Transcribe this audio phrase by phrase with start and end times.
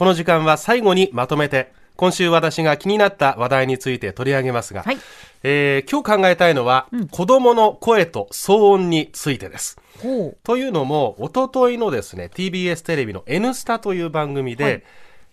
[0.00, 4.98] この時間は最後にまとめて今週私が気になった話題について取り上げますが、はい
[5.42, 9.78] えー今日考えたいのは、子供の声と騒音についてです。
[10.02, 14.82] ほというのも、おとといのですね、TBS テレビの N スタという番組で、はい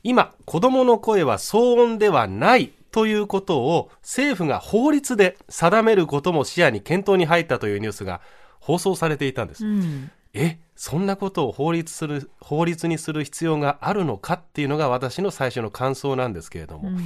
[0.04, 8.20] 今、子供の声は騒音ではないということを政府が法律で定めることも視野に検討に入ったというニュースが
[8.60, 9.66] 放送されていたんです。
[9.66, 9.70] う。
[9.70, 10.12] うん。
[10.38, 17.02] えそんなことを法律する法律にする必要があるのかっていうのが私の最初の感想なんですけれども、うん。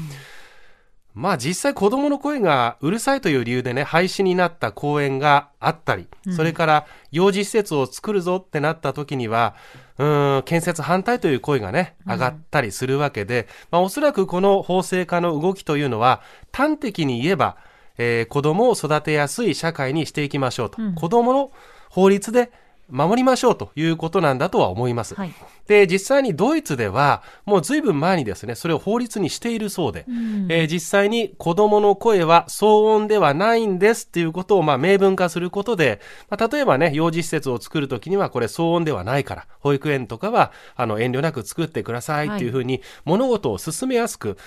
[1.13, 9.55] まあ実際子供の声がうるさいという理由でね、廃止になった公園があったり、それから幼児施設を作るぞってなった時には、
[9.97, 16.21] うーん、建設反対という声がね、上がったりするわけで、まあおそらくこの法制化の動きというのは、
[16.53, 17.57] 端的に言えば、
[17.97, 20.77] えー子供を育てやすい社会にしていきましょうと。
[20.95, 21.51] 子供の
[21.89, 22.51] 法律で
[22.91, 25.15] 守りましょうということなんだとは思います。
[25.15, 25.33] はい。
[25.67, 30.05] で、実際にドイツでは、もう随分前にですね、それを法律にしているそうで、
[30.49, 35.99] えー実際に子供の声は騒音ではないんですっていうことを、まあ、明文化することで、
[36.29, 44.37] まあ、例えばね、幼児施設を作るときには、これ騒音ではないから、保育園とかは、あの、遠慮なく作ってくださいっていうふうに、物事を進めやすく、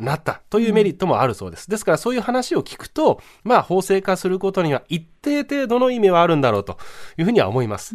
[0.00, 1.68] なったというメリットもあるそうです。
[1.70, 6.78] ですから、そういう話を聞くと、まあ、法制化することには一定程度の意味はあるんだろうと
[7.18, 7.94] いうふうには思います。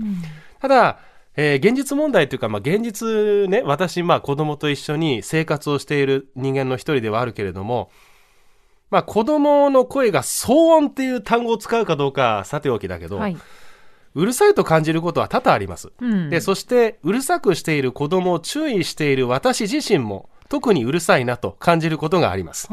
[0.60, 1.00] ただ、
[1.36, 7.90] えー現実問題というか、まあ、現実ね、私、まあ、子供と一緒に生活をしている人間の一人ではあるけれども、
[8.90, 13.38] まあ、子供の声が騒音っていう単語を使うかどうかさておきだけど、はい。
[14.14, 15.94] うるさいと感じることは多々あります。
[16.02, 16.30] うん。
[16.30, 22.68] で、そして、うるさくしている子供を注意している私自身も、特にうるさいなと感じることがあります。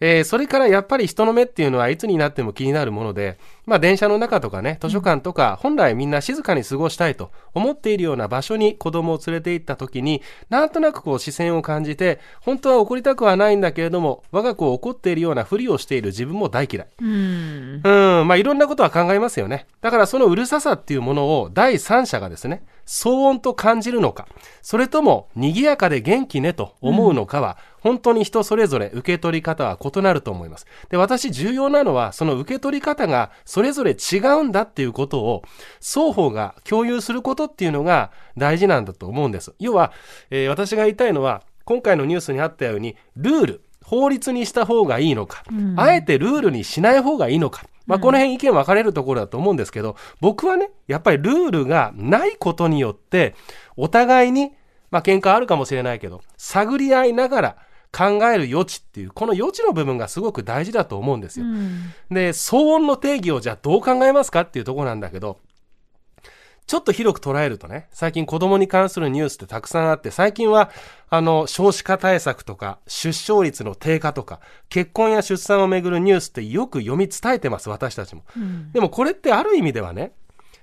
[0.00, 16.86] えーそれからやっぱり人の目っていうのはいつになっても気になるもので、まあ電車の中とかね、図書館とか、本来みんな静かに過ごしたいと思っているような場所に子供を連れて行った時に、なんとなくこう視線を感じて、本当は怒りたくはないんだけれども、我が子を怒っているようなふりをしている自分も大嫌い。
[17.02, 17.80] うん。
[17.84, 19.66] うん、まあいろんなことは考えますよね。
[19.82, 24.26] だからそのうるささっていうものを第三者がですね、騒音と感じるのか、
[24.62, 30.66] それとも賑やかで元気ねと思うのかは、本当に人それぞれ受け取り方は異なると思います。
[30.90, 35.44] で、私重要なのは、その受け取り方がそれぞれ違うんだっていうことを、
[35.78, 39.54] 双方が共有することっていうのが大事なんだと思うんです。
[39.60, 39.92] 要は、
[40.30, 45.44] えー私が言いたいのは、今回のニュースにあったように、ルール、法律にした方がいいのか、
[45.76, 53.34] あえてルールにしない方がいいのか、まあ、この辺意見分かれるところだと思うんですけど、僕はね、やっぱりルールがないことによって、
[53.76, 54.52] お互いに、
[54.92, 57.56] まあ、喧嘩あるかもしれないけど、探り合いながら
[57.92, 61.46] 考える余地っていう、この余地の部分がすごく大事だと思うんですよ。
[61.46, 61.92] うん。
[62.10, 65.38] で、騒音の定義をじゃあどう考えますかっていうところなんだけど、
[66.70, 70.70] ちょっと広く捉えるとね、最近子供に関するニュースってたくさんあって、最近は、
[71.08, 74.38] あの、少子化対策とか、出生率の低下とか、
[74.68, 78.22] 結婚や出産をめぐるニュースってよく読み伝えてます、私たちも。
[78.36, 78.70] うん。
[78.70, 80.12] でもこれってある意味ではね、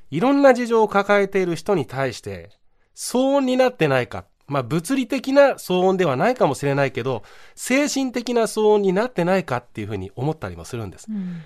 [0.09, 2.51] いろんな事情を抱えている人に対して、
[2.95, 4.24] 騒音になってないか。
[4.47, 7.24] まあ物理的な騒音ではないかもしれないけど、
[7.56, 11.07] 精神的な騒音になってないかっていうふうに思ったりもするんです。
[11.09, 11.41] うん。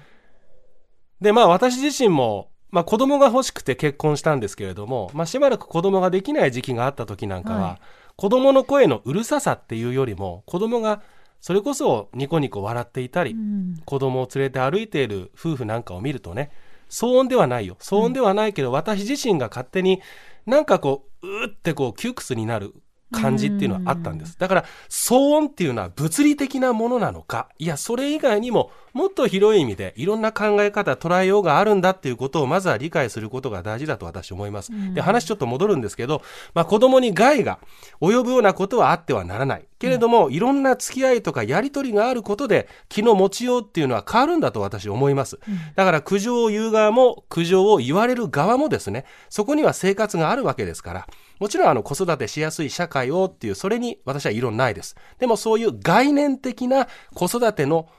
[1.20, 7.80] で、まあ私自身も、まあ子供が欲しくて結婚したんですけれども、まあしばらく子供ができない時期があった時なんかは、はい
[8.22, 11.02] 子供の声のうるささっていうよりも、子供が
[11.40, 13.82] それこそニコニコ笑っていたり、うん。
[13.84, 16.52] 子供を連れて歩いている夫婦なんかを見るとね、
[16.88, 17.78] 騒音ではないよ。
[17.80, 20.02] 騒音ではないけど、私自身が勝手に
[20.46, 22.76] なんかこう、うーってこう窮屈になる
[23.12, 24.38] 感じっていうのはあったんです。
[24.40, 34.72] だから、騒音っていうのは物理的なものなのか、いや、それ以外にも、もっと広い意味でいろんな考え方、捉えようがあるんだっていうことをまずは理解することが大事だと私思います。
[34.94, 36.22] で、話ちょっと戻るんですけど、
[36.54, 37.60] まあ子供に害が
[38.02, 39.66] 及ぶようなことはあってはならない。
[39.80, 45.40] けれども、いろんな付き合いとかやりとりがあることで、気の持ちようっていうのは変わるんだと私思います。
[45.76, 51.08] だから苦情を言う側も、苦情を言われる側もですね、そこには生活があるわけですから、
[51.42, 54.96] もちろんあの子育てしやすい社会をっていう、それに私は異論ないです。
[55.18, 57.90] でもそういう概念的な子育ての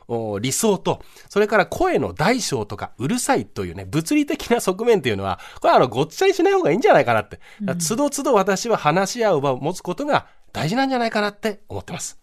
[0.41, 7.41] 理想と、それから声の大小とかうるさいというね、物理的な側面というのは、これはあのごっちゃにしない方がいいんじゃないかなって。
[7.81, 12.22] つどつど私は話し合う場を持つことが大事なんじゃないかなって思ってます。